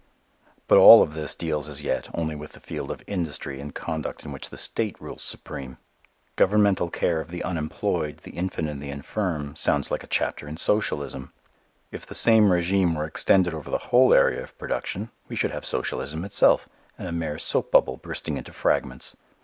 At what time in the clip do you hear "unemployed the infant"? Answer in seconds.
7.43-8.67